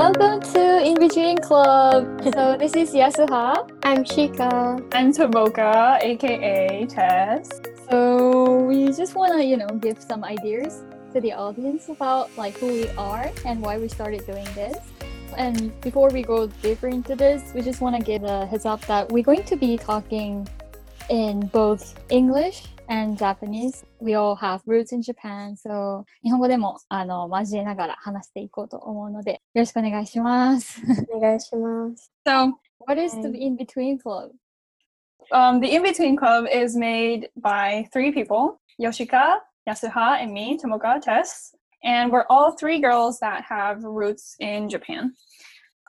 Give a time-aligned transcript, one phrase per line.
[0.00, 2.24] Welcome to In Between Club.
[2.32, 3.68] So this is Yasuha.
[3.82, 4.82] I'm Shika.
[4.94, 7.60] I'm Tomoka, aka Tess.
[7.90, 12.56] So we just want to, you know, give some ideas to the audience about like
[12.56, 14.78] who we are and why we started doing this.
[15.36, 18.80] And before we go deeper into this, we just want to give a heads up
[18.86, 20.48] that we're going to be talking
[21.10, 23.83] in both English and Japanese.
[23.99, 30.81] We all have roots in Japan, so 日本語でもあの交えながら話していこうと思うので、よろしくお願いします。
[31.13, 32.11] お願いします。
[32.27, 33.41] So, What is the Okay.
[33.41, 34.31] In Between Club?
[35.31, 41.01] um, the In Between Club is made by three people Yoshika, Yasuha, and me, Tomoka,
[41.01, 41.55] Tess.
[41.83, 45.13] And we're all three girls that have roots in Japan.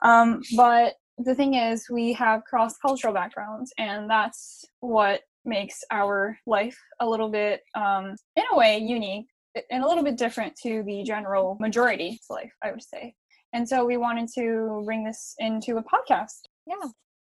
[0.03, 6.38] Um, but the thing is, we have cross cultural backgrounds, and that's what makes our
[6.46, 9.26] life a little bit, um, in a way, unique
[9.70, 13.14] and a little bit different to the general majority's life, I would say.
[13.52, 16.48] And so we wanted to bring this into a podcast.
[16.66, 16.88] Yeah.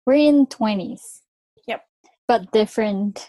[0.06, 1.20] We're in 20s.
[1.66, 1.84] Yep.
[2.28, 3.26] But different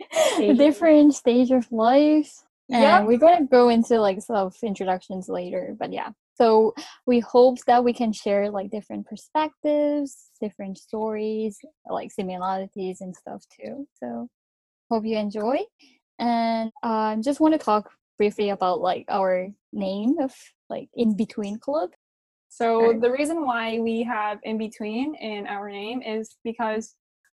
[0.38, 2.45] different stage of life.
[2.70, 3.06] And Yep.
[3.06, 6.10] we're gonna go into like self introductions later, but yeah.
[6.34, 6.74] So
[7.06, 13.42] we hope that we can share like different perspectives, different stories, like similarities and stuff
[13.48, 13.86] too.
[13.94, 14.28] So
[14.90, 15.58] hope you enjoy.
[16.18, 20.34] And um just want to talk briefly about like our name of
[20.68, 21.90] like in between club.
[22.48, 26.94] So the reason why we have in between in our name is because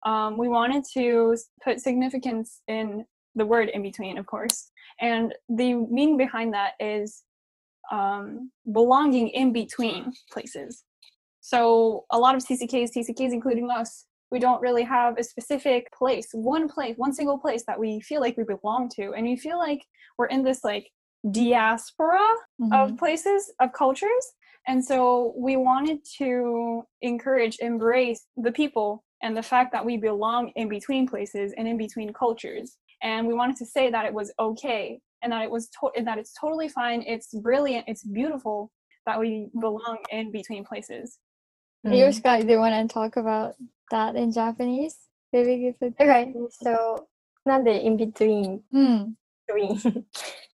[0.05, 3.05] um, we wanted to put significance in
[3.35, 7.23] the word in between, of course, and the meaning behind that is
[7.91, 10.85] um, belonging in between places.
[11.41, 16.29] So a lot of TCKs, TCKs including us, we don't really have a specific place,
[16.33, 19.59] one place, one single place that we feel like we belong to, and we feel
[19.59, 19.85] like
[20.19, 20.91] we're in this like
[21.31, 22.21] diaspora
[22.61, 22.73] Mhm.
[22.73, 24.33] of places of cultures
[24.69, 30.51] and so we wanted to encourage embrace the people and the fact that we belong
[30.57, 34.32] in between places and in between cultures and we wanted to say that it was
[34.40, 38.70] okay and that it was to- and that it's totally fine it's brilliant it's beautiful
[39.06, 41.20] that we belong in between places
[41.84, 43.56] Hey, Yoshika, do you want to talk about
[43.90, 45.00] that in Japanese?
[45.34, 45.96] Maybe give it.
[46.00, 47.08] Okay, so
[47.44, 49.14] なんで in between Hmm.
[49.48, 50.04] between っ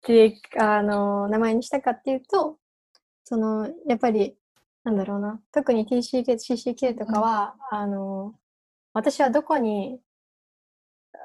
[0.03, 2.59] ていうあの名前にしたかっていうと、
[3.23, 4.37] そのやっぱり
[4.83, 8.35] なんだろうな、特に TCK、CCK とかは、あの
[8.93, 9.99] 私はどこに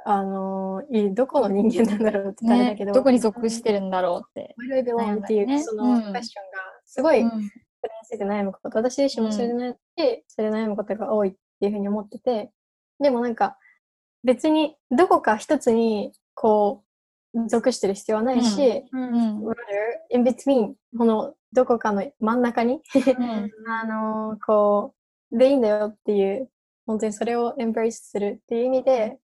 [0.08, 4.56] あのいどこの人間なんだろうって言ったらあれだけど、ねどこに属してるんだろうって。
[4.60, 7.30] Where do I belong っていう、そのうんクエスチョンがすごい、うん。
[7.30, 7.50] それに
[8.04, 9.76] ついて悩むこと、私自身もそれで悩ん。
[9.96, 12.52] で、それで悩むことが多いっていうふうに思ってて、
[13.00, 13.58] でもなんか、
[14.24, 16.84] 別にどこか一つにこ
[17.34, 19.40] う、属してる必要はないし、うん。
[19.46, 19.56] rather,
[20.10, 23.52] in between, このどこかの真ん中に、うん。
[23.68, 24.94] あのこ
[25.32, 26.50] う、でいいんだよっていう、
[26.86, 29.20] 本当にそれをエンブレイスするっていう意味で、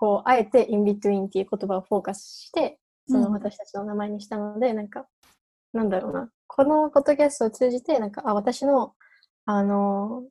[0.00, 5.06] こう、あえて in between っていう言葉をフォーカスして、そのうん私たちの名前にしたので、なんか、
[5.74, 6.30] なんだろうな。
[6.46, 8.94] このポッドキャストを通じて、なんか、あ、私の、
[9.44, 10.24] あの、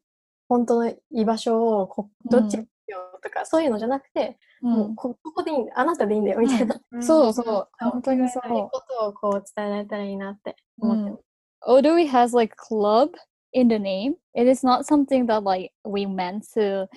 [0.48, 6.82] 本当の居場所をこ、どっちにしようとか、そういうのじゃなくて、もうこ、ここでいいんだ、あなたでいいんだよ、みたいな。
[7.00, 7.68] そうそう、そう。
[7.92, 8.70] 本当にそそういうう。
[8.72, 11.24] ことをこう伝えられたらいいなって思ってます。
[11.68, 13.12] It has like club
[13.54, 16.88] in the name, it is not something that like we meant to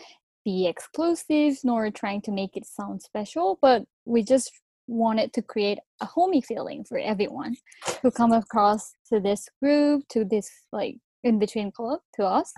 [0.44, 4.50] be exclusive nor trying to make it sound special, but we just
[4.88, 7.56] wanted to create a homey feeling for everyone
[8.02, 12.52] who come across to this group, to this like in between club to us,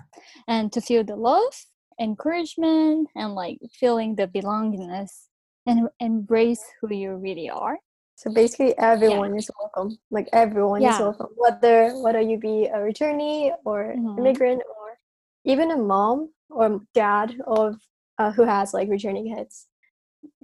[0.47, 1.53] and to feel the love,
[1.99, 5.27] encouragement, and like feeling the belongingness
[5.67, 7.77] and embrace who you really are.
[8.15, 9.97] So basically, everyone is welcome.
[10.09, 14.17] Like everyone is welcome, whether whether you be a returnee or Mhm.
[14.17, 14.97] immigrant or
[15.43, 17.75] even a mom or dad of
[18.17, 19.67] uh, who has like returning kids.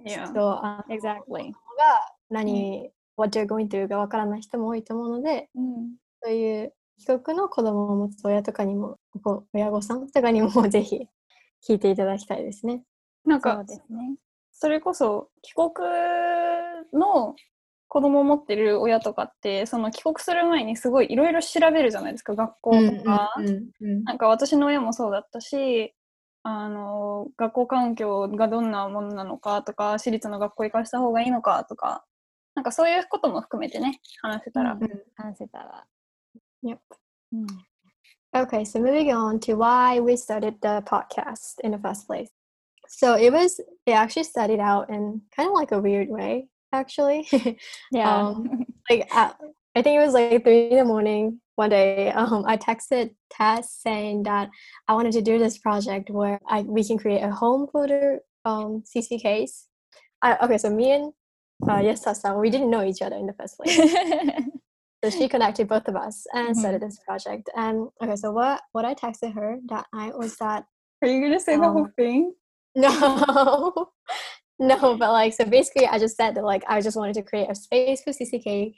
[0.04, 1.52] yeah So あ Exactly.
[1.78, 2.00] が
[2.30, 5.48] 何、what they're going through がわからない人も多いと思うので、
[6.22, 11.06] そういう帰国の子供を持つ親とかにも、こう親御さんとかにもぜひ
[11.68, 12.84] 聞いていただきたいですね。
[13.24, 14.16] なんかそうですね。
[14.52, 15.72] それこそ帰国
[16.92, 17.34] の
[17.88, 23.30] 子供を持ってる親とかってその帰国する前にすごいいろいろ調べるじゃないですか学校とか、
[23.80, 25.94] なんか私の親もそうだったし
[26.44, 32.04] あの学校環境がどんなものなのかとか私立の学校行かした方がいいのかとか
[32.54, 34.80] なんかそういうことも含めてね話せたら、うん
[35.16, 35.86] 話せたら。
[36.64, 36.78] Yep.
[37.32, 37.46] うん。
[38.34, 42.30] Okay, so moving on to why we started the podcast in the first place.
[42.88, 47.28] So it was, it actually started out in kind of like a weird way, actually.
[47.90, 48.10] Yeah.
[48.10, 49.36] Um, like, at,
[49.76, 51.41] I think it was like three in the morning.
[51.56, 54.48] One day um, I texted Tess saying that
[54.88, 58.82] I wanted to do this project where I, we can create a home folder um,
[58.86, 59.64] CCKs.
[60.22, 61.12] I, okay, so me and
[61.68, 63.76] uh, yes, Tessa, we didn't know each other in the first place.
[65.04, 66.56] so she connected both of us and Mhm.
[66.56, 67.48] started this project.
[67.56, 70.64] And okay, so what what I texted her that night was that
[71.02, 72.34] Are you gonna say the whole Um, thing?
[72.74, 73.90] no,
[74.59, 77.49] no, but like so basically, I just said that like I just wanted to create
[77.49, 78.73] a space for CCK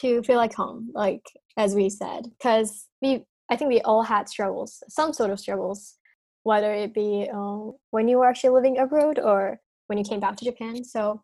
[0.00, 1.22] to feel like home, like
[1.56, 5.96] as we said, because we I think we all had struggles, some sort of struggles,
[6.44, 10.36] whether it be um, when you were actually living abroad or when you came back
[10.36, 10.84] to Japan.
[10.84, 11.22] So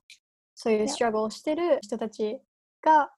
[0.55, 0.93] そういう Yeah.
[0.93, 2.41] struggle をしてる人たち
[2.83, 3.11] が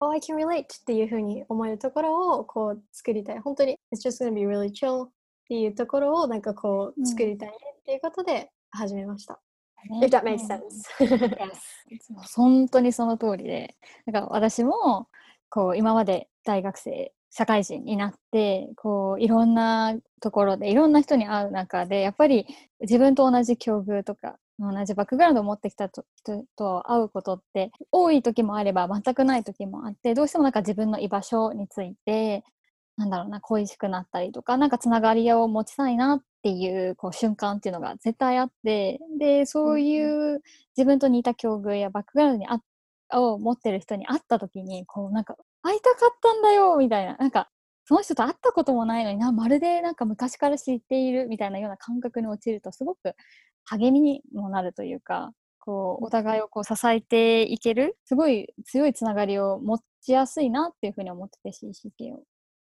[0.00, 3.38] Oh, I can relate っていうふうに思えるところをこう作りたい。
[3.38, 5.10] 本当に It's just gonna be really chill っ
[5.48, 9.40] ていうところをなんかこううん作りたいねっていうことで始めました。
[9.89, 10.61] ね If that makes うん sense.
[11.89, 13.75] Yes 本当にその通りで
[14.05, 15.07] なんか私も
[15.49, 22.47] こう今まで大学生社会人になってこういろんなところでいろんな人に会う中でやっぱり
[22.81, 32.43] 自分と同じ境遇とか同じバックグラウンドを持ってきたと人と会うことって多い時もあれば全くない時もあってどうしてもなんか自分の居場所について
[32.97, 40.41] なんだろうな恋しくなったりとかなんかつながりを持ちたいなっていうこう瞬間っていうのが絶対あってでそういう
[40.77, 42.61] 自分と似た境遇やバックグラウンドにあ
[43.19, 47.49] を持ってる人に会った時にこうなんか会いたかったんだよみたいななんか
[47.85, 53.15] その人と会ったこともないのになまるでなんか昔から知っているみたいなような感覚に陥るとすごく
[53.65, 62.23] 励みにもなるというかこうお互いをこう支えていけるすごい強いつながりを持ちやすいなっていうふうに思ってて CCK を。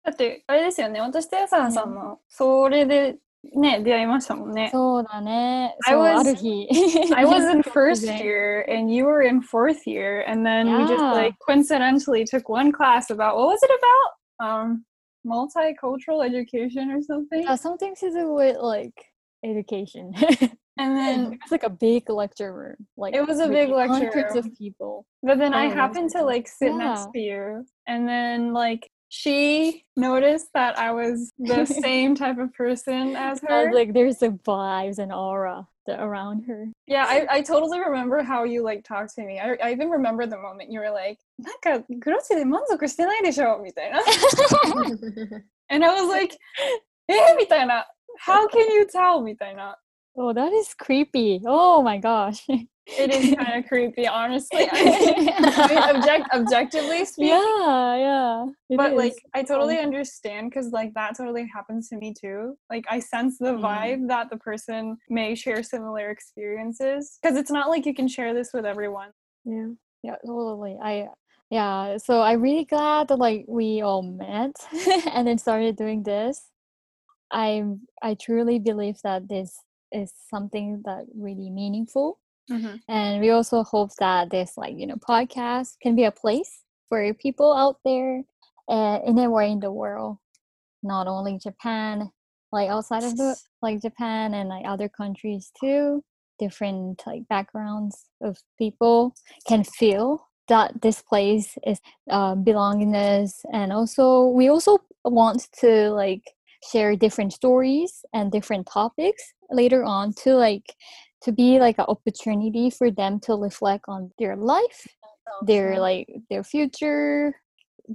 [0.02, 1.00] だってあれですよね。
[1.00, 3.16] 私と安原さんもそれで
[3.53, 4.69] ね出会いましたもんね。
[4.71, 5.75] そうだね。
[5.85, 6.67] I そう was- ある日。
[7.15, 10.83] I was in first 突然 year and you were in fourth year, and then we
[10.85, 11.11] just Yeah.
[11.13, 14.45] like coincidentally took one class about what was it about?
[14.45, 14.83] Um,
[15.25, 17.43] multicultural education or something.
[17.43, 18.93] Yeah, something to do with like
[19.43, 20.13] education.
[20.79, 22.75] And then, it's like a big lecture room.
[22.97, 24.45] Like It was a with big lecture Hundreds room.
[24.45, 25.05] of people.
[25.23, 27.11] but then I Oh, that's happened to like sit next Yeah.
[27.13, 33.15] to you, and then like she noticed that I was the same type of person
[33.15, 33.73] as Uh, her.
[33.73, 36.67] like there's a vibes and aura that around her.
[36.87, 39.39] Yeah, I, I totally remember how you like talked to me.
[39.39, 43.99] I, I even remember the moment you were like, なんか グロチで満足してないでしょみたいな。
[45.69, 46.35] And I was like,
[47.07, 47.87] えみたいな。
[48.19, 49.21] How can you tell?
[49.21, 49.77] みたいな。
[50.15, 51.41] oh, that is creepy.
[51.45, 52.45] Oh my gosh.
[52.86, 54.68] It is kind of creepy, honestly.
[54.72, 57.28] I mean, object, objectively speaking.
[57.36, 58.46] yeah, yeah.
[58.76, 58.96] But is.
[58.98, 62.56] like, I totally understand because like that totally happens to me too.
[62.70, 63.60] Like, I sense the Mm.
[63.62, 68.34] vibe that the person may share similar experiences because it's not like you can share
[68.34, 69.10] this with everyone.
[69.44, 69.68] yeah.
[70.02, 71.06] yeah totally i
[71.50, 74.54] yeah so i'm really glad that like we all met
[75.12, 76.48] and then started doing this
[77.30, 77.62] i
[78.02, 79.60] i truly believe that this
[79.92, 82.18] is something that really meaningful
[82.88, 87.12] and we also hope that this like you know podcast can be a place for
[87.14, 88.22] people out there
[88.68, 90.18] uh, anywhere in the world
[90.82, 92.10] not only japan
[92.50, 96.02] like outside of the like japan and like other countries too
[96.38, 99.14] different like backgrounds of people
[99.46, 101.80] can feel that this place is
[102.10, 106.22] uh, belongingness and also we also want to like
[106.70, 110.74] share different stories and different topics later on to like
[111.22, 114.86] to be like an opportunity for them to reflect on their life
[115.46, 117.34] their like their future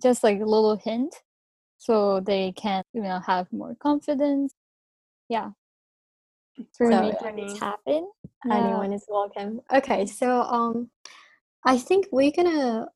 [0.02, 1.14] just like a little hint
[1.78, 4.54] so they can you know have more confidence
[5.30, 5.50] yeah
[6.58, 8.10] to So, make I this happen
[8.46, 8.58] Yeah.
[8.58, 9.62] Anyone is welcome.
[9.74, 10.90] Okay, so um,
[11.66, 12.88] I think we're gonna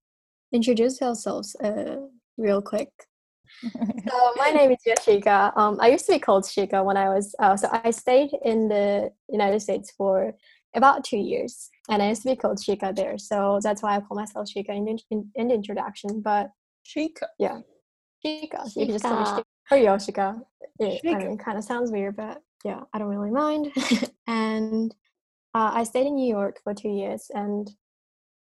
[0.52, 1.98] introduce ourselves uh
[2.38, 2.90] real quick.
[4.10, 5.56] So my name is Yoshika.
[5.56, 8.68] Um, I used to be called Shika when I was uh, so I stayed in
[8.68, 10.34] the United States for
[10.76, 13.18] about two years, and I used to be called Shika there.
[13.18, 16.22] So that's why I call myself Shika in, the- in, in the introduction.
[16.22, 16.50] But
[16.84, 17.28] Chica.
[18.26, 19.44] Shika, you can just call me Shika.
[19.72, 20.42] Shika or Yoshika.
[20.80, 21.28] It, I Shika.
[21.28, 23.72] mean, kind of sounds weird, but yeah, I don't really mind.
[24.28, 24.94] and
[25.54, 27.70] uh, I stayed in New York for two years, and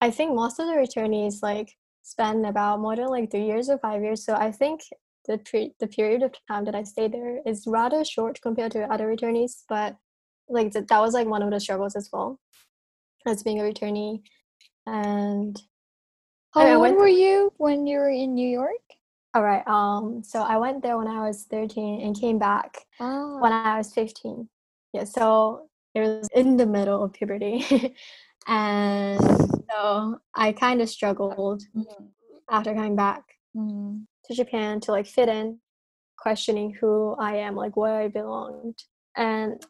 [0.00, 1.72] I think most of the returnees like
[2.02, 4.24] spend about more than like three years or five years.
[4.24, 4.80] So I think
[5.26, 8.92] the pre- the period of time that I stayed there is rather short compared to
[8.92, 9.96] other returnees, but
[10.48, 12.38] like th- that was like one of the struggles as well
[13.26, 14.22] as being a returnee.
[14.86, 15.60] And
[16.54, 18.82] How I old went- were you when you were in New York?
[19.34, 23.38] all right, um, so I went there when I was thirteen and came back Ah,
[23.40, 24.48] when I was 15.
[24.92, 27.64] Yeah, so it was in the middle of puberty.
[28.46, 29.20] and
[29.72, 31.84] so I kind of struggled mm,
[32.50, 33.22] after coming back.
[33.56, 34.04] mm.
[34.26, 35.58] to Japan to like fit in,
[36.16, 38.78] questioning who I am, like where I belonged.
[39.16, 39.64] And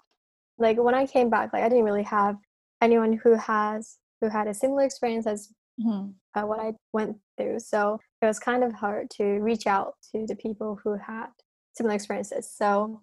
[0.59, 2.37] like when I came back, like I didn't really have
[2.81, 5.49] anyone who has who had a similar experience as
[5.81, 6.15] Mhm.
[6.35, 7.59] uh, what I went through.
[7.61, 11.29] So it was kind of hard to reach out to the people who had
[11.77, 12.51] similar experiences.
[12.51, 13.01] So,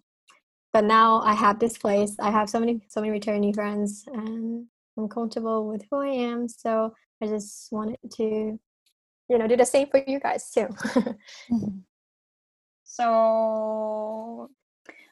[0.71, 2.15] but now I have this place.
[2.19, 4.67] I have so many, so many returning friends, and
[4.99, 6.47] I'm comfortable with who I am.
[6.49, 8.59] So I just wanted to,
[9.29, 10.67] you know, do the same for you guys too.
[11.51, 11.81] Mhm.
[12.83, 14.49] So,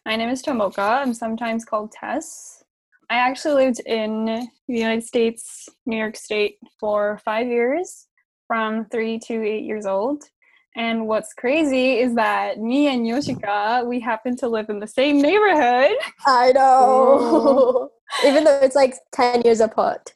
[0.06, 1.01] my name is Tomoka.
[1.01, 2.63] I'm sometimes called Tess.
[3.10, 8.08] I actually lived in the United States, New York State, for five years,
[8.48, 10.24] from three to eight years old.
[10.75, 15.22] And what's crazy is that me and Yoshika, we happen to live in the same
[15.22, 15.96] neighborhood.
[16.25, 17.89] I know,
[18.25, 20.13] even though it's like ten years apart,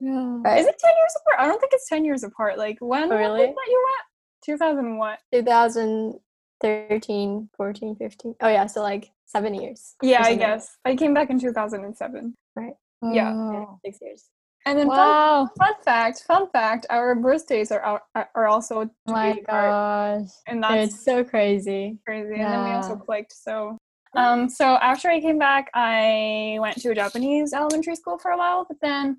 [0.00, 0.38] Yeah.
[0.42, 0.58] right?
[0.60, 1.40] Is it 10 years apart?
[1.40, 2.58] I don't think it's 10 years apart.
[2.58, 3.46] Like, when Oh, really?
[3.46, 4.04] that you went?
[4.44, 5.20] 2000 what?
[5.32, 8.34] 2013, 14, 15.
[8.40, 9.94] Oh yeah, so like seven years.
[10.02, 10.76] Yeah, I guess.
[10.84, 12.34] I came back in 2007.
[12.56, 12.70] Yeah.
[13.02, 13.78] Yeah, Oh.
[13.84, 14.28] six years.
[14.64, 15.48] And then fun, Wow.
[15.58, 17.82] fun fact, fun fact, our birthdays are
[18.14, 20.28] are- are also Oh my apart, gosh.
[20.46, 21.98] and that's It's so crazy.
[22.06, 22.34] crazy.
[22.34, 23.32] And then we also clicked.
[23.32, 23.76] So,
[24.14, 28.38] um, so after I came back, I went to a Japanese elementary school for a
[28.38, 28.66] while.
[28.68, 29.18] But then,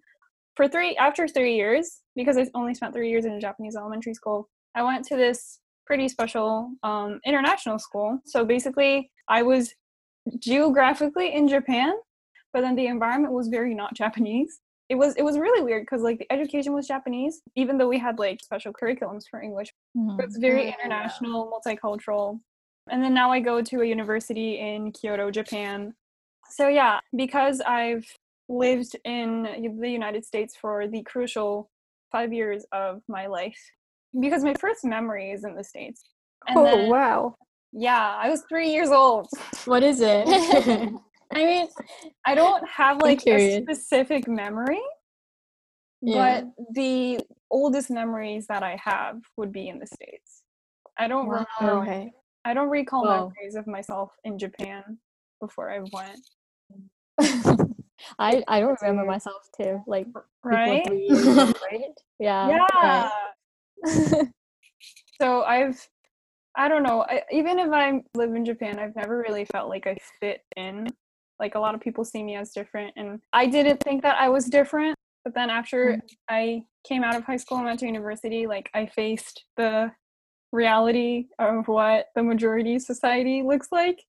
[0.55, 4.13] for three after three years, because I only spent three years in a Japanese elementary
[4.13, 8.19] school, I went to this pretty special um, international school.
[8.25, 9.73] So basically, I was
[10.39, 11.93] geographically in Japan,
[12.53, 14.59] but then the environment was very not Japanese.
[14.89, 17.97] It was it was really weird because like the education was Japanese, even though we
[17.97, 19.73] had like special curriculums for English.
[19.97, 20.21] Mhm.
[20.21, 22.39] It's very international, multicultural.
[22.89, 25.93] And then now I go to a university in Kyoto, Japan.
[26.49, 28.05] So yeah, because I've
[28.49, 29.43] lived in
[29.79, 31.69] the United States for the crucial
[32.11, 33.59] five years of my life,
[34.19, 36.03] because my first memory is in the States.
[36.47, 37.35] And oh then, wow!
[37.71, 39.27] yeah, I was three years old.
[39.65, 40.27] What is it?
[41.33, 41.67] I mean,
[42.25, 44.81] I don't have like a specific memory,
[46.01, 46.41] yeah.
[46.41, 50.43] but the oldest memories that I have would be in the States.
[50.99, 51.45] I don't Wow.
[51.61, 52.13] remember okay.
[52.45, 53.27] I don't recall Wow.
[53.29, 54.97] memories of myself in Japan
[55.39, 56.19] before I went.
[56.71, 57.75] Mm.
[58.19, 59.81] I I don't remember myself too.
[59.87, 60.07] Like
[60.43, 60.85] Right?
[61.71, 61.93] right?
[62.19, 62.49] Yeah.
[62.49, 63.09] Yeah.
[63.85, 64.27] right.
[65.21, 65.87] so I've
[66.55, 67.03] I don't know.
[67.03, 70.87] I, even if I live in Japan, I've never really felt like I fit in.
[71.39, 74.29] Like a lot of people see me as different, and I didn't think that I
[74.29, 74.95] was different.
[75.23, 76.01] But then after mm.
[76.29, 79.91] I came out of high school and went to university, like I faced the
[80.53, 84.01] reality of what the majority society looks like,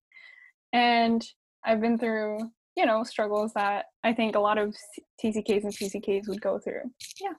[0.71, 1.25] and
[1.65, 2.39] I've been through
[2.77, 4.73] you know struggles that I think a lot of
[5.21, 6.91] TCKs and PCKs would go through.
[7.19, 7.33] Yeah,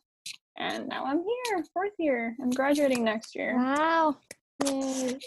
[0.59, 2.37] and now I'm here, fourth year.
[2.43, 3.57] I'm graduating next year.
[3.57, 4.19] Wow.
[4.65, 5.19] Yay.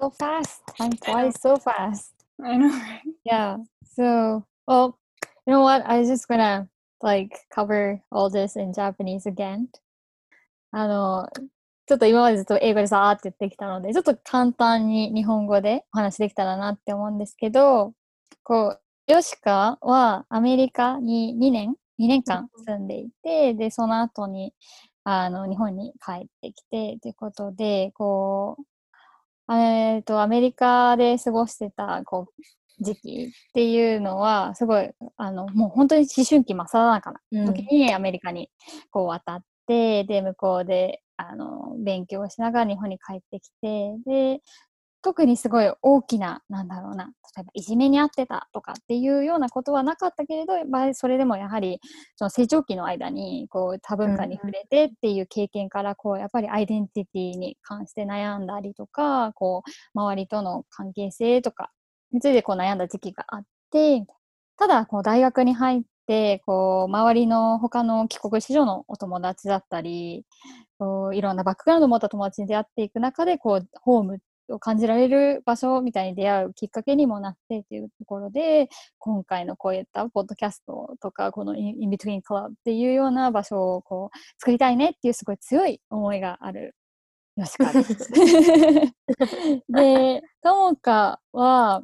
[0.00, 0.60] So fast.
[0.78, 2.12] Time flies so fast.
[2.42, 3.00] I know, right?
[3.24, 3.56] Yeah.
[3.94, 4.98] So, well,
[5.46, 5.82] you know what?
[5.86, 6.68] I was just gonna
[7.02, 9.68] like cover all this in Japanese again.
[10.72, 11.26] あの、
[11.86, 17.92] ちょっと今までずっと英語でさーって言ってきたので、ちょっと簡単に日本語でお話できたらなって思うんですけど、
[18.42, 24.52] こう、ヨシカはアメリカに2年、2年間住んでいて、で、その後に、
[25.04, 28.56] あの、日本に帰ってきて、ということで、こ
[29.48, 32.28] う、えっと、アメリカで過ごしてた、こ
[32.80, 38.50] う、時期っていうのは、すごい、あの、もう本当に思春期真っ只中な時にアメリカに
[38.90, 44.40] こう渡って、で、向こうで、あの、勉強しながら日本に帰ってきて、で、
[45.02, 47.04] 特にすごい大きな、なんだろうな、
[47.36, 51.80] 例えばいじめにあってたとかっていうようなことはなかったけれど、まあ、それでもやはり、
[52.16, 61.70] その成長期の間に、こう、多文化に触れてっていう経験から、こう、やっぱりアイデンティティに関して悩んだりとか、こう、周りとの関係性とか
[62.12, 64.04] についてこう悩んだ時期があって、
[64.58, 70.24] ただ、こう、大学に入って、こう、周りの他の帰国子女のお友達だったり、
[70.78, 86.74] こういろんなバックグラウンドを持った友達に出会っていく中で、こう、ホームを感じられる場所みたいに出会うきっかけにもなってっていうところで、今回のこういったポッドキャストとか、この In Between Club っていうような場所をこう作りたいねっていうすごい強い思いがある
[87.36, 88.10] 吉川です。
[89.68, 91.82] で、ともかは、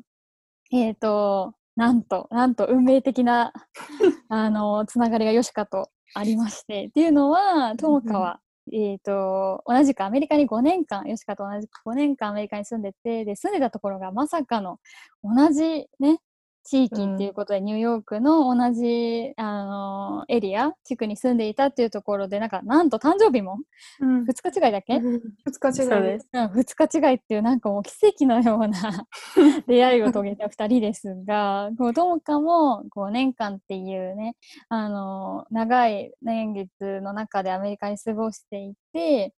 [0.73, 3.53] えっ、と、なんと、なんと運命的な、
[4.29, 8.41] あの、つながりが吉川とありまして、っていうのは、ともかは、
[8.73, 14.79] えっ、と、同じくアメリカに5年間、吉川と同じく5年間アメリカに住んでて、で、住んでたところがまさかの
[15.23, 16.21] 同じね、
[16.65, 23.59] 地域っていうことで、ニューヨークの同じ、あのエリア地区に住んでいたっていうところでなんかなんと誕生日も？
[24.01, 24.25] うん。
[24.25, 25.23] 2日違いだっけ、2
[25.59, 26.03] 日違い。
[26.03, 26.29] です。
[26.33, 29.07] うん、2日違いっていうなんかもう奇跡のような
[29.67, 34.37] 出会いを遂げた2人ですがこうともかも5年間っていうね
[34.69, 39.35] あの長い年月の中でアメリカに過ごしていて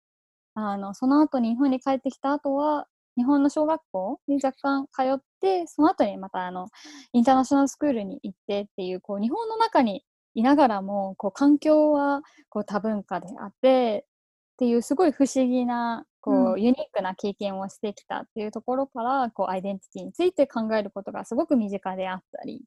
[0.55, 6.67] あのその後に日本に帰ってきた後は日本の小学校に若干通ってその後にまたあの
[7.13, 10.03] インターナショナルスクールに行ってっていうこう日本の中に
[10.35, 16.61] いながらもこう環境はこう多文化であってっていうすごい不思議なこう、うん。
[16.61, 22.61] ユニークな経験をしてきたっていうところからこうアイデンティティについて考えることがすごく身近であったり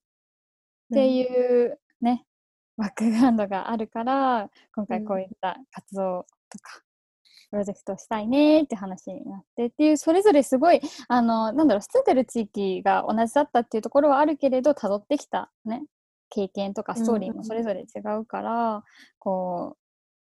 [0.92, 2.24] っていうね、
[2.76, 6.82] バックグラウンドがあるから今回こういった活動とか、
[7.56, 15.84] プロジェクトをしたいねって話になってっていうそれぞれすごいあのなんだろう住んでる地域が同じだったっていうところはあるけれど辿ってきたね。
[16.28, 18.82] 経験とかストーリーもそれぞれ違うから、
[19.20, 19.78] こう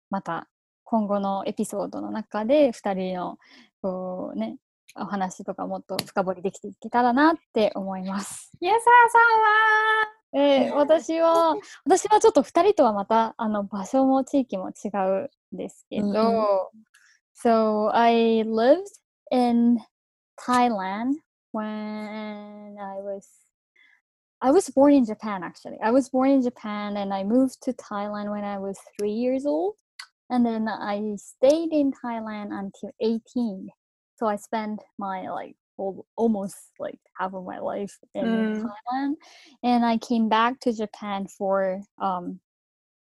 [0.10, 0.48] また
[0.84, 3.38] 今後のエピソードの中で2人の
[3.82, 4.58] こうね
[4.96, 8.52] お話とかもっと深掘りできていけたらなって思います。
[8.60, 8.80] やさ
[10.34, 11.56] さんはえー私は
[11.86, 16.44] 私はちょっと2人とはまたあの場所も地域も違うんですけど、うんうん
[17.38, 18.90] So I lived
[19.32, 19.80] in
[20.40, 21.14] Thailand
[21.52, 23.28] when I was
[24.42, 25.78] I was born in Japan actually.
[25.84, 29.46] I was born in Japan and I moved to Thailand when I was three years
[29.46, 29.76] old.
[30.30, 33.70] And then I stayed in Thailand until 18.
[34.18, 38.64] So I spent my like whole, almost like half of my life in Mm.
[38.64, 39.16] Thailand.
[39.64, 42.40] And I came back to Japan for um,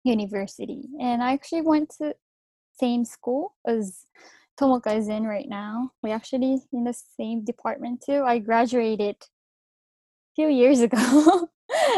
[0.04, 0.82] university.
[1.00, 2.14] And I actually went to
[2.78, 4.06] same school as
[4.60, 5.90] Tomoka is in right now.
[6.02, 8.22] We actually in the same department too.
[8.24, 11.48] I graduated a few years ago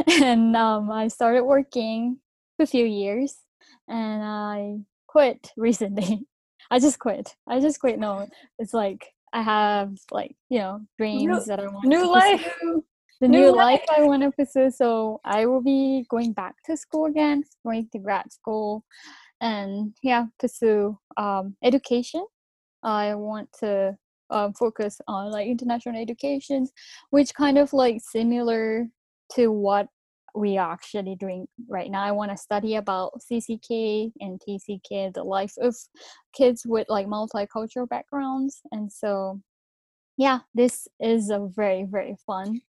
[0.09, 2.19] and um, I started working
[2.57, 3.37] for a few years
[3.89, 6.27] and I quit recently.
[6.71, 7.35] I just quit.
[7.47, 7.99] I just quit.
[7.99, 12.43] No, it's like I have like, you know, dreams that I want new to life.
[12.43, 12.85] pursue,
[13.21, 13.81] The New new life.
[13.89, 14.71] life I want to pursue.
[14.71, 18.85] So I will be going back to school again, going to grad school
[19.41, 22.27] and yeah, pursue um, education.
[22.83, 23.97] I want to
[24.31, 26.67] um, focus on like international education,
[27.11, 28.87] which kind of like similar
[29.35, 29.89] to what
[30.35, 32.03] we are actually doing right now.
[32.03, 35.75] I want to study about CCK and TCK, the life of
[36.33, 38.61] kids with like multicultural backgrounds.
[38.71, 39.41] And so,
[40.17, 42.61] yeah, this is a very, very fun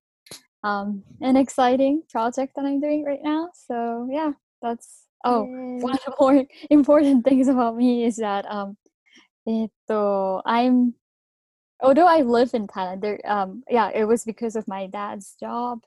[0.63, 3.49] um, and exciting project that I'm doing right now.
[3.53, 5.81] So, yeah, that's oh mm.
[5.81, 8.77] one of the more important things about me is that um
[9.47, 10.93] ito, i'm
[11.81, 15.79] although i live in thailand there um yeah it was because of my dad's job.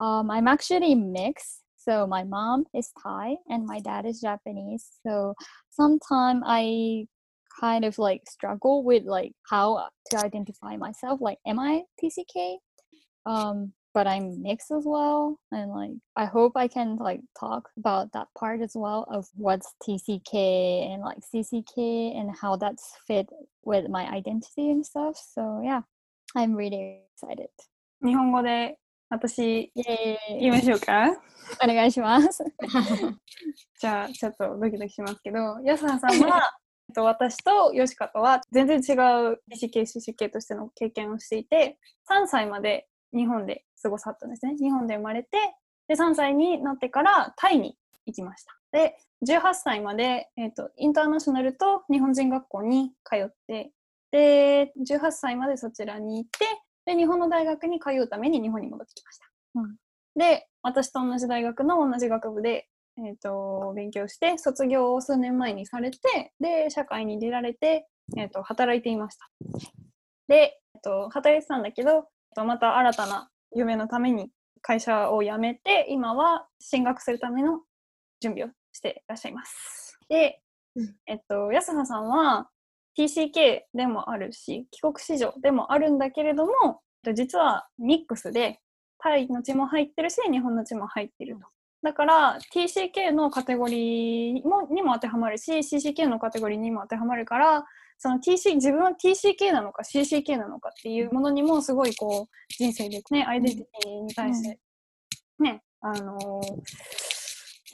[0.00, 1.62] Um i'm actually mixed.
[1.76, 4.86] So my mom is thai and my dad is japanese.
[5.02, 5.34] So
[5.70, 7.06] sometimes i
[7.60, 12.56] kind of like struggle with like how to identify myself like am i tck
[13.26, 18.12] um but I'm mixed as well, and like I hope I can like talk about
[18.12, 23.28] that part as well of what's TCK and like CCK and how that's fit
[23.64, 25.16] with my identity and stuff.
[25.16, 25.80] So yeah,
[26.36, 27.50] I'm really excited.
[28.00, 28.78] 日本語で
[29.10, 29.72] 私!
[29.74, 31.10] 言いましょうか
[31.60, 32.44] お願いします。
[33.80, 36.52] じゃあちょっとドキドキしますけど安原さんは
[36.88, 44.56] えっと私とヨシカとは全然違う BCK、CCK としての経験をしていて3歳まで日本で過ごさったんですね。
[44.56, 45.28] 日本で生まれて
[45.88, 48.54] で3歳になってからタイに行きました。
[48.72, 53.72] で18歳まで、えっとインターナショナルと日本人学校に通って
[54.10, 56.46] で18歳までそちらに行って
[56.86, 59.76] で日本の大学に通うために日本に戻ってきました、うん。
[60.16, 67.86] で私と同じ大学の同じ学部でえー、と勉強して卒業を数年前にされてで社会に出られて、
[68.16, 69.30] えー、と働いていました。
[70.26, 74.30] で、えー、と働いてたんだけどまた新たな夢のために
[74.62, 77.60] 会社を辞めて今は進学するための
[78.20, 79.98] 準備をしていらっしゃいます。
[80.08, 80.40] で
[80.76, 82.48] うん、えっと安葉さんは
[82.98, 86.52] TCK でもあるし帰国子女でもあるんだけれども
[87.04, 88.60] えっと実はミックスで
[88.98, 91.46] タイの血も入ってるし日本の血も入ってると。
[91.82, 97.64] だから TCK のカテゴリーもにも当てはまるし CCK のカテゴリーにも当てはまるから
[97.98, 104.58] その TC 自分は TCK なのか CCK なのかっていうものにもすごいこう人生でねアイデンティティに対して
[105.38, 106.62] ね、あのー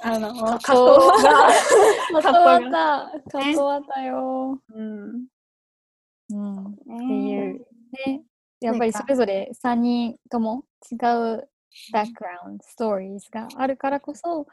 [0.03, 2.71] あのー葛藤がかっこわった。
[2.71, 4.61] かっこわったよ。
[4.75, 5.27] うん
[6.31, 6.67] うん。
[6.67, 7.67] ってねいう。
[8.07, 8.23] ね。
[8.61, 10.99] やっぱりそれぞれ3人とも違う
[11.93, 14.47] バックグラウンド、ストーリーズがあるからこそ、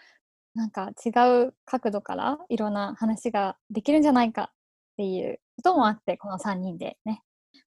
[0.56, 1.10] なんか違
[1.48, 4.50] う角度からいろんな話ができるんじゃないかっ
[5.02, 7.24] ていうこともあって、この3人でね、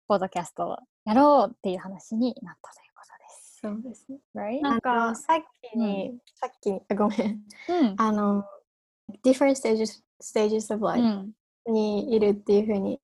[0.07, 3.59] ポッドキャストをやろうっていう話になったということです。
[3.59, 4.19] そうですね。
[4.35, 4.61] Right?
[4.61, 7.41] なんかさっきに、うさっきに、あごめん。
[7.69, 7.95] うん。
[7.97, 8.43] あの、
[9.25, 11.31] different stages, stages of う life ん。
[11.65, 12.99] にいるっていうふうに、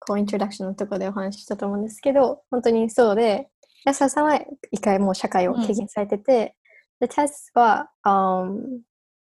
[0.00, 3.48] こう、イントロダクションのところでお話ししたと思うんですけど、本当にそうで、
[3.86, 4.38] 安田さんは
[4.70, 6.56] 一回もう社会を経験されてて、
[7.00, 8.80] で、テスは、um,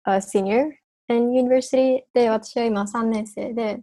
[0.04, 0.72] a senior
[1.08, 3.82] in university で、私は今3年生で、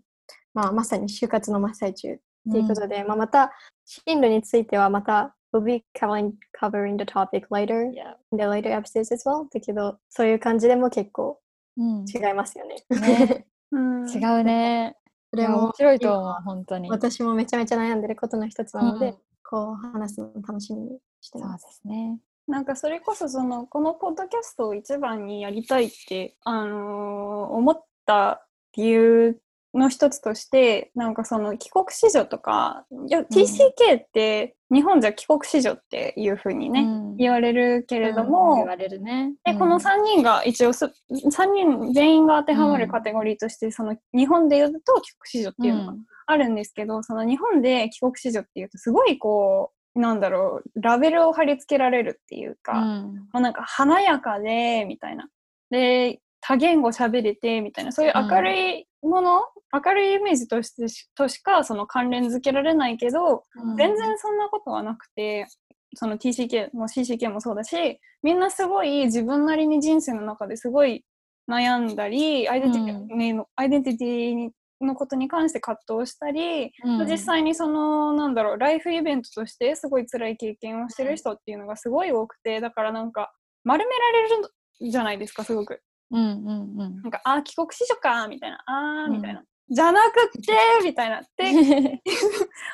[0.54, 2.18] まあ、まさに就活の真っ最中っ
[2.50, 3.52] ていうことで、まあ、また
[3.84, 8.14] 進路についてはまた we'll be covering, covering the topic later Yeah.
[8.32, 11.38] in the later episodes as well だけどそういう感じでも結構
[11.76, 12.76] うん、違いますよね。
[12.90, 14.96] ね うん違うね。
[15.30, 16.90] それも面白いと思う今、本当に。
[16.90, 21.66] 私もめちゃめちゃ悩んでることの一つなので、うんこう話すのを楽しみにしてそうます。
[21.66, 22.18] ですね。
[22.48, 29.40] なんかそれこそそのこのポッドキャストを一番にやりたいって、あのー思った理由
[29.74, 37.16] の一つとしてなんかその帰国子女とかいや TCK って日本じゃ帰国子女っていうふうにね、うん。
[37.16, 39.34] 言われるけれどうんも、言われるね。
[39.44, 45.92] で、この3人が一応す、3人全員が当てはまるうんカテゴリーとして、その日本で言うと帰国子女っていうのが
[46.26, 53.42] あるんですけど、その日本で帰国子女っていうと、すごいこう、なんだろう、ラベルを貼り付けられるっていうか、うん。
[53.42, 55.28] なんか華やかで、みたいな。
[55.70, 63.44] で、多言語喋れて、みたいな、そういう明るいもの、明るいイメージとしてしとしかその関連づけられないけど、
[63.76, 65.46] 全然そんなことはなくて、
[65.94, 71.04] その TCK も CCK もそうだし、みんなすごい自分なりに人生の中ですごい
[71.50, 77.06] 悩んだり、アイデンティティ,、ねアイデンティティのことに関して葛藤したり、うん。
[77.06, 83.32] 実際にそのなんだろうライフイベントとしてすごい辛い経験をしてる人っていうのがすごい多くてだからなんか
[83.64, 85.80] 丸められるじゃないですかすごく。
[86.10, 87.02] うんうんうん。
[87.02, 90.52] なんかあー帰国子女かみたいなあーうんみたいな、じゃなくって
[90.84, 91.44] みたいなって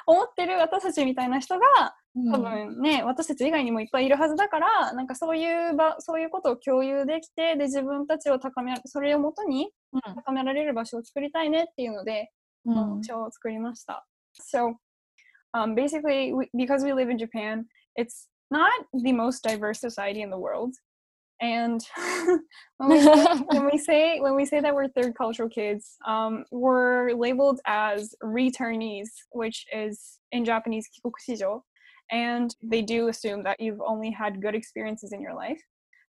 [0.07, 1.97] 思ってる私たちみたいな人が
[2.33, 9.71] 多分ね、私たち以外にもいっぱいいるはずだからなんかそういう場そういうことを共有できてで自分たちを高めそれをもとに
[10.17, 12.33] 高められる場所を作りたいねっていうので、
[12.65, 14.05] うんを作りました。
[14.35, 14.75] So,
[15.55, 17.65] um, basically, we, because we live in Japan,
[17.97, 20.73] it's not the most diverse society in the world.
[21.40, 21.81] And
[22.79, 26.44] when, we say, when we say when we say that we're third cultural kids, um,
[26.51, 31.62] we're labeled as returnees, which is in Japanese kikokushijo,
[32.11, 35.61] and they do assume that you've only had good experiences in your life.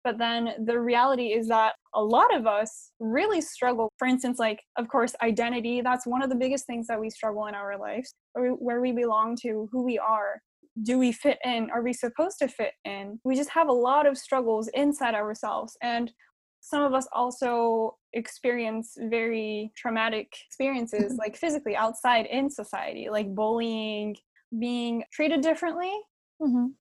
[0.04, 3.90] But then the reality is that a lot of us really struggle.
[3.98, 7.46] For instance, like, of course, identity, that's one of the biggest things that we struggle
[7.46, 10.42] in our lives, where we, where we belong to, who we are.
[10.82, 11.70] Do we fit in?
[11.70, 13.20] Are we supposed to fit in?
[13.24, 15.76] We just have a lot of struggles inside ourselves.
[15.82, 16.12] And
[16.60, 24.16] some of us also experience very traumatic experiences, like physically outside in society, like bullying,
[24.58, 25.92] being treated differently,
[26.40, 26.74] Mhm.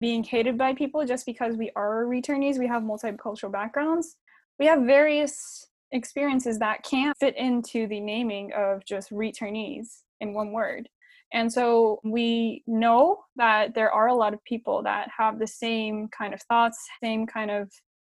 [0.00, 4.16] being hated by people just because we are returnees, we have multicultural backgrounds.
[4.58, 10.52] We have various experiences that can't fit into the naming of just returnees in one
[10.52, 10.88] word.
[11.32, 16.08] And so we know that there are a lot of people that have the same
[16.08, 17.70] kind of thoughts, same kind of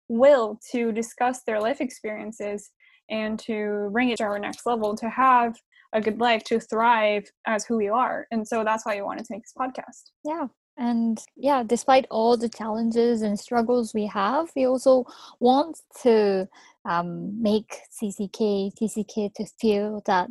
[0.08, 2.72] will to discuss their life experiences
[3.10, 5.56] and to bring it to our next level, to have
[5.94, 8.28] a good life, to thrive as who we are.
[8.32, 10.12] And so that's why we wanted to make this podcast.
[10.24, 10.48] Yeah.
[10.78, 15.06] And yeah, despite all the challenges and struggles we have, we also
[15.40, 16.48] want to
[16.86, 20.30] um, make CCK, TCK to feel that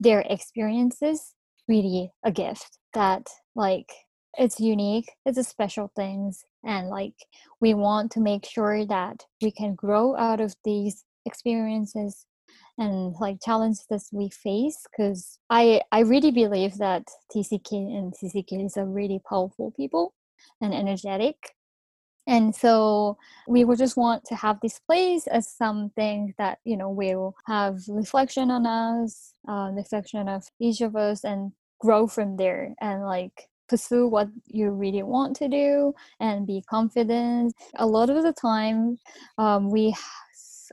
[0.00, 1.34] their experiences
[1.68, 3.92] really a gift, that like
[4.38, 7.14] it's unique, it's a special things, and like
[7.60, 12.26] we want to make sure that we can grow out of these experiences
[12.78, 18.76] and like challenges we face because i i really believe that tck and cck is
[18.76, 20.14] a really powerful people
[20.60, 21.36] and energetic
[22.26, 23.16] and so
[23.48, 27.80] we would just want to have this place as something that you know will have
[27.88, 33.48] reflection on us uh, reflection of each of us and grow from there and like
[33.68, 38.98] pursue what you really want to do and be confident a lot of the time
[39.38, 39.94] um, we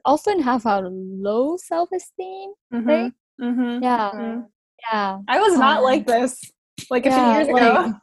[0.06, 3.82] often have a low self-esteem right Mm-hmm.
[3.84, 4.46] yeah Mhm.
[4.92, 6.40] yeah I was not Um, like this
[6.90, 7.56] like a few years ago.
[7.56, 7.96] like,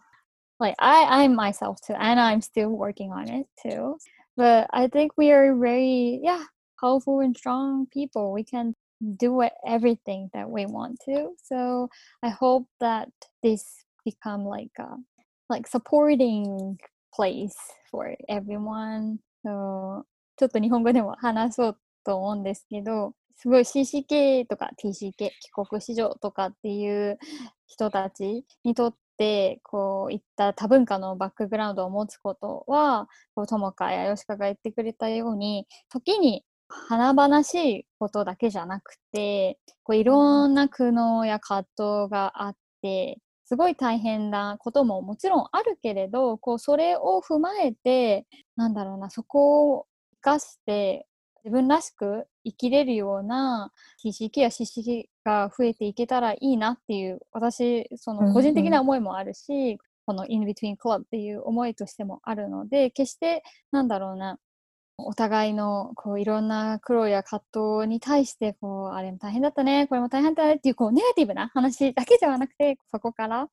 [0.60, 3.98] like I, I'm myself too, and I'm still working on it too.
[4.38, 6.44] But I think we are very, yeah,
[6.80, 8.32] powerful and strong people.
[8.32, 8.76] We can
[9.18, 11.32] do what, everything that we want to.
[11.44, 11.90] So
[12.24, 13.10] I hope that
[13.44, 13.66] this
[14.06, 14.96] become like a
[15.50, 16.78] like supporting
[17.14, 17.56] place
[17.90, 19.20] for everyone.
[19.44, 20.06] So
[20.38, 27.18] ちょっと日本語でも話そうと思うんですけど、すごい CCK とか TCK 帰国子女とかっていう
[27.68, 48.27] 人たちにとっ てこういった多文化のバックグラウンドを持つことは友果や吉川が言ってくれたように時に華々しいことだけじゃなくてこういろんな苦悩や葛藤があってすごい大変なことももちろんあるけれどこうそれを踏まえて
[48.57, 51.07] なんだろうなそこを生かして
[51.47, 53.71] 自分らしく生きれるような
[54.05, 64.41] TCK や CCK が増えていけたらいいなっていう私その個人的な思いもあるし、うんうん、この In Between Club っていう思いとしてもあるので決してなんだろうな
[64.99, 67.45] お互いのこういろんな苦労や葛
[67.79, 73.49] 藤に対してこうあれも大変だったねこれも大変だったねっていうこうネガティブな話だけではなくてそこから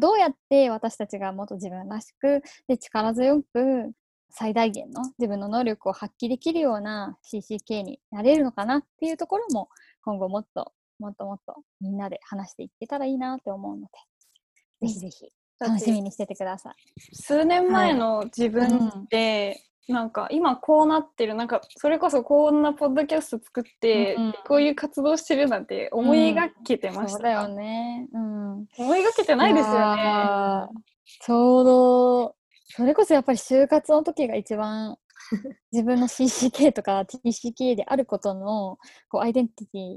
[0.00, 3.92] どうやって私たちがもっと自分らしくで力強く
[4.30, 9.68] 最大限の自分の能力を発揮できるような CCK になれるのかなっていうところも
[10.02, 16.74] 今後もっともっともっとみんなで話していけたらいいなって思うので、ぜひぜひ楽しみにしててください。
[17.14, 30.68] 数年前の自分って、なんか今こうなってるなんかそれこそこんなポッドキャスト作って、うん、こういう活動してるなんて思い描けてました、うん、そうだよね、うん、思い描けてないですよね。
[31.22, 32.34] ちょうど
[32.70, 34.96] それこそやっぱり就活の時が一番
[35.72, 38.78] 自分の CCK とか TCK であることの
[39.08, 39.96] こうアイデンティティ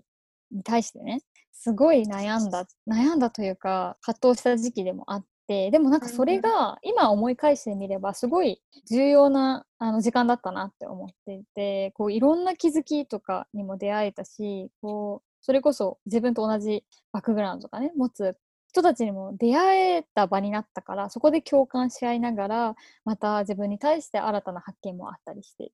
[0.51, 1.21] に対してね
[1.53, 18.38] すごい悩んだ悩んだというか葛藤した時期でもあってでもなんかそれが今思い返してみればすごい重要なあの時間だったなって思っていてこういろんな気づきとかにも出会えたしこうそれこそ自分と同じバックグラウンドとかね持つ
[18.71, 25.71] 人たちにも出会えた場になったからそこで共感し合いながらまた自分に対して新たな発見もあったりして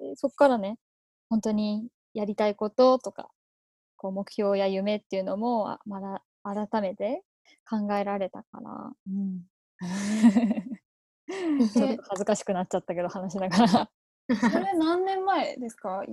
[0.00, 0.76] でそこからね
[1.30, 3.30] 本当にやりたいこととか
[3.96, 7.22] こう目標や夢っていうのもまだ改めて
[7.68, 9.42] 考えられたから、うん、
[11.72, 13.90] ちょっと恥ずかしくなっちゃったけど話しながら。
[14.34, 16.02] それ何年前ですか？
[16.04, 16.08] え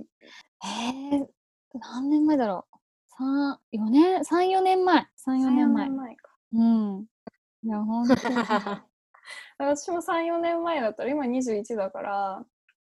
[1.16, 1.26] ー、
[1.74, 2.76] 何年前だろう。
[2.76, 2.79] 3、
[3.20, 5.06] 4年、3、4年前。
[5.26, 5.88] 3、4年前。
[6.52, 7.06] うん。
[7.62, 8.14] いや、ほんと
[9.58, 12.44] 私も3、4年前だったら、今21だから、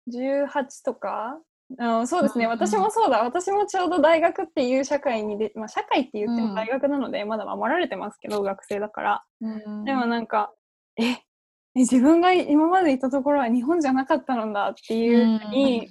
[0.09, 1.39] 18とか。
[1.79, 9.23] あそうですね、私もそうだ、私もちょうど大学っていう社会にで、まあ、社会って言っても大学なので、まだ守られてますけど、学生だから。
[9.41, 10.53] うん、でもなんか、
[10.97, 11.23] え、
[11.75, 15.89] 自分が今までいたところは日本じゃなかったのだっていうふうに、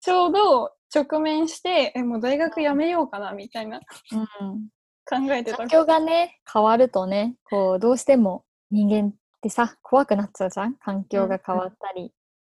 [0.00, 3.80] ちょうど直面してえもう大学やめようかなみたいな、
[4.12, 4.68] うん、
[5.04, 5.58] 考えてた。
[5.58, 10.74] 環境がね変わるとねこうどうしても人間ってさ怖くなっちゃうじゃん？
[10.74, 12.12] 環境が変わったり、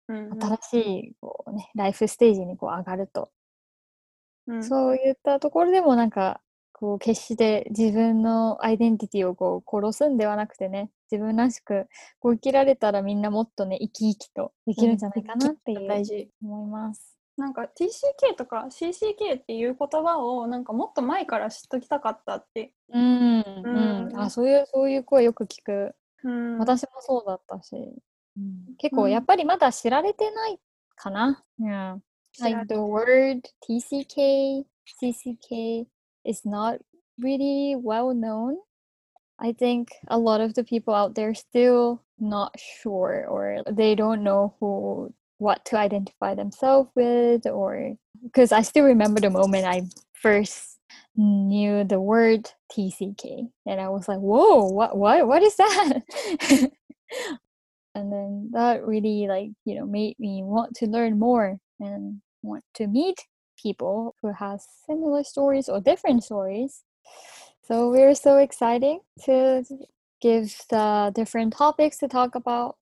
[0.08, 0.32] うん。
[0.32, 0.74] うん、新し
[1.10, 3.30] いこう、ね、ライフステージにこう上がると、
[4.46, 6.40] うん、そういったところでもなんか
[6.72, 11.86] こう決して自分のアイデンティティをこう殺すんではなくてね自分らしく
[12.18, 16.28] こう生きられたらみんなもっとね生き生きとできるんじゃないかなっていう、大事。
[16.42, 17.13] 思います。
[17.36, 22.72] なんか TCK とか CCK っていう言葉をなんかもっと前から知っときたかったって。
[22.92, 25.94] うん、うん、あそういうそういう声よく聞く。
[26.22, 30.58] うん、私もそうだったし、うん、結構やっぱりまだ知られてない
[30.96, 31.42] かな。
[31.58, 32.02] うん、
[32.40, 34.64] like the word TCK,
[35.02, 35.86] CCK
[36.24, 36.80] is not
[37.20, 38.56] really well known.
[39.38, 44.22] I think a lot of the people out there still not sure or they don't
[44.22, 49.82] know who what to identify themselves with or because I still remember the moment I
[50.12, 50.78] first
[51.16, 56.02] knew the word TCK and I was like, whoa, what what what is that?
[57.94, 62.64] and then that really like, you know, made me want to learn more and want
[62.74, 63.16] to meet
[63.60, 66.82] people who have similar stories or different stories.
[67.62, 69.64] So we're so excited to
[70.20, 72.76] give the different topics to talk about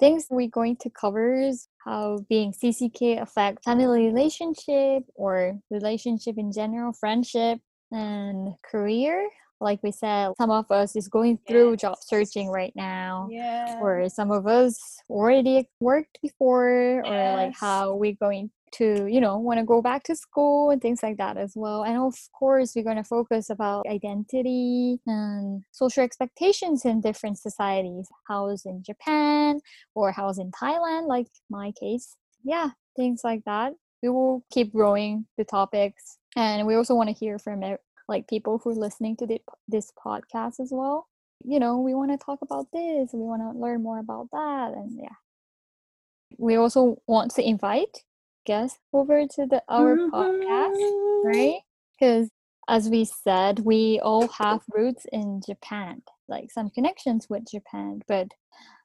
[0.00, 6.50] things we're going to cover is how being CCK affect family relationship or relationship in
[6.52, 7.60] general, friendship
[7.90, 9.28] and career.
[9.62, 11.80] Like we said, some of us is going through yes.
[11.82, 13.78] job searching right now, yeah.
[13.78, 14.78] or some of us
[15.10, 17.12] already worked before, yes.
[17.12, 20.80] or like how we're going to you know want to go back to school and
[20.80, 25.62] things like that as well and of course we're going to focus about identity and
[25.72, 29.58] social expectations in different societies how's in japan
[29.94, 33.72] or how's in thailand like my case yeah things like that
[34.02, 38.28] we will keep growing the topics and we also want to hear from it, like
[38.28, 39.38] people who are listening to
[39.68, 41.06] this podcast as well
[41.44, 44.72] you know, we want to talk about this, we want to learn more about that,
[44.74, 45.14] and yeah.
[46.38, 48.04] We also want to invite
[48.46, 51.26] guests over to the our podcast, Mm-hmm.
[51.28, 51.60] right?
[51.98, 52.30] Because
[52.68, 58.28] as we said, we all have roots in Japan, like some connections with Japan, but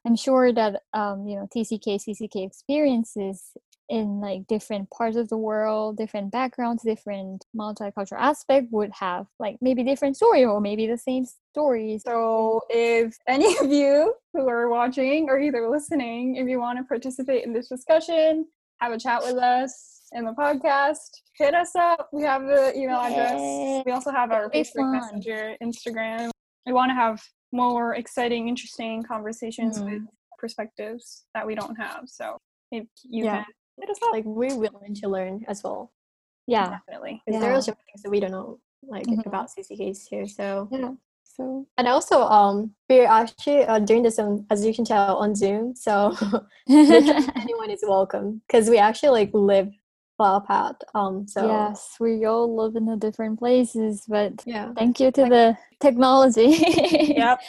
[0.04, 3.52] I'm sure that um, you know TCK CCK experiences
[3.88, 9.56] in like different parts of the world, different backgrounds, different multicultural aspect would have like
[9.60, 11.98] maybe different story or maybe the same story.
[12.04, 16.84] So, if any of you who are watching or either listening, if you want to
[16.84, 18.46] participate in this discussion,
[18.80, 22.08] have a chat with us in the podcast, hit us up.
[22.12, 23.40] We have the email address.
[23.40, 23.82] Yay.
[23.86, 24.92] We also have our Facebook fun.
[24.92, 26.30] Messenger, Instagram.
[26.66, 27.22] We want to have
[27.52, 29.84] more exciting, interesting conversations Mm.
[29.84, 30.02] with
[30.38, 32.02] perspectives that we don't have.
[32.06, 32.36] So,
[32.72, 33.44] if you Yeah.
[33.44, 35.92] can hit us like we're willing to learn as well.
[36.46, 36.70] Yeah.
[36.78, 37.22] definitely.
[37.26, 37.58] Because there Yeah.
[37.58, 39.26] are some things that we don't know like Mhm.
[39.26, 40.26] about CCKs too.
[40.26, 40.92] So Yeah.
[41.24, 45.34] so and also um we're actually uh, doing this on as you can tell on
[45.34, 45.74] Zoom.
[45.74, 46.14] So
[46.68, 49.70] anyone is welcome because we actually like live
[50.16, 50.82] far apart.
[50.94, 54.72] Um so yes, we all live in the different places, but yeah.
[54.74, 56.50] thank you to the technology.
[57.16, 57.40] Yep.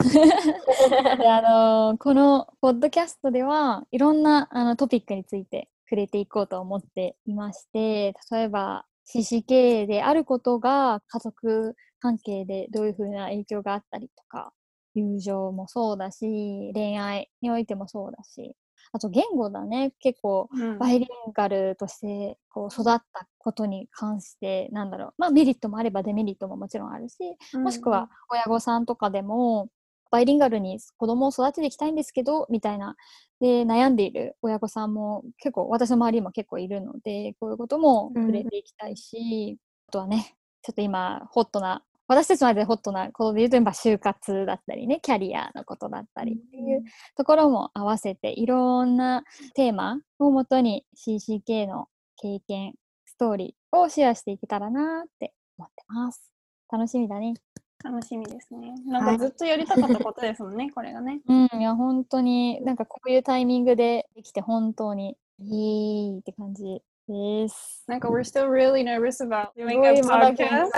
[1.18, 1.42] であ
[1.90, 14.52] のこのポッドキャストではいろんなあのトピックについて触れていこうと思っていまして例えば CCK であることが家族関係でどういうふうな影響があったりとか
[14.94, 18.56] 友情もそうだし恋愛においてもそうだし
[18.92, 19.92] あと言語だね。
[20.00, 20.78] 結構うん。
[20.78, 23.04] バイリンガルとしてこう育った
[23.38, 25.14] ことに関してなんだろう。
[25.18, 27.18] まあメリットもあればデメリットももちろんあるし
[27.54, 29.68] もしくは親御さんとかでも
[30.10, 32.96] バイリンガルに子供を育てていきたいんですけどみたいな。
[33.40, 39.56] で悩んでいる親御さんも結構私の周りにも結構いるのでこういうことも触れていきたいし、
[39.88, 46.82] あとはねちょっと今ホットな私たちの間でホットなことで言うとやっぱ就活だったりねキャリアのことだったりっていう
[47.16, 49.22] ところも合わせていろんな
[49.54, 52.74] テーマをもとに CCK の経験
[53.06, 56.30] ストーリーをシェアしていけたらなって思ってます。
[56.70, 57.34] 楽しみだね
[57.82, 58.74] 楽しみですね。
[58.86, 61.20] なんかずっとやりたかったことですもんね、これがね。
[61.26, 67.84] うん、いや、本当に、なんかこういうタイミングでできて本当にいいって感じです。
[67.86, 70.70] なんか we're still really nervous about す doing ご a podcast.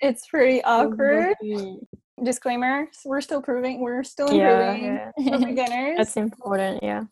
[0.00, 1.34] It's pretty うん awkward.
[2.22, 3.80] Disclaimer: We're still proving.
[3.80, 4.94] We're still Yeah, improving.
[4.94, 5.38] yeah.
[5.38, 5.98] We're beginners.
[5.98, 7.04] That's important, yeah.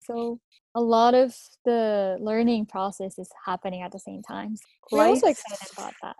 [0.00, 0.40] So,
[0.74, 4.56] a lot of the learning process is happening at the same time.
[4.90, 6.16] We're also excited about that.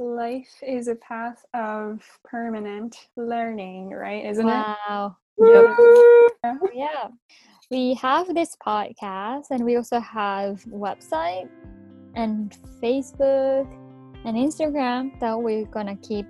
[0.00, 4.24] Life is a path of permanent learning, right?
[4.24, 4.50] Isn't it?
[4.50, 5.16] Wow.
[5.36, 6.70] it?
[6.72, 7.08] Yeah.
[7.70, 11.50] We have this podcast and we also have website
[12.14, 13.70] and Facebook
[14.24, 16.26] and Instagram that we're gonna keep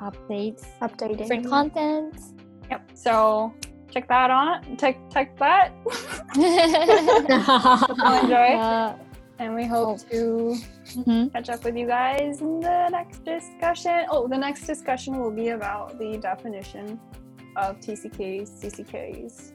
[0.00, 1.18] updates, Updating.
[1.18, 2.14] different content.
[2.70, 2.92] Yep.
[2.94, 3.52] So
[3.90, 4.74] check that on.
[4.78, 5.74] Check check that.
[8.24, 8.96] Enjoy, Uh,
[9.38, 10.56] and we hope to
[10.96, 11.32] mhm.
[11.32, 14.06] catch up with you guys in the next discussion.
[14.10, 17.00] Oh, the next discussion will be about the definition
[17.56, 19.52] of TCKs, CCKs,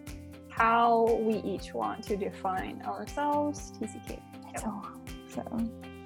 [0.50, 4.19] how we each want to define ourselves, TCK.
[4.58, 4.82] So,
[5.28, 5.41] so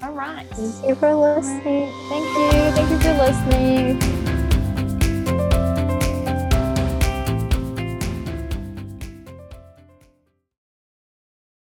[0.03, 0.47] All right.
[0.51, 1.91] Thank you for listening.
[2.09, 2.49] thank you.
[2.75, 4.16] Thank you for listening.